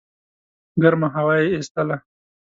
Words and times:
ګرمه 0.81 1.07
هوا 1.15 1.35
یې 1.41 1.47
ایستله. 1.55 1.97